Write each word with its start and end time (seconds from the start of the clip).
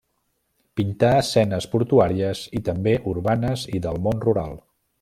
Pintà 0.79 1.11
escenes 1.17 1.67
portuàries 1.75 2.41
i, 2.61 2.63
també, 2.71 2.95
urbanes 3.13 3.67
i 3.81 3.83
del 3.85 4.01
món 4.09 4.25
rural. 4.27 4.59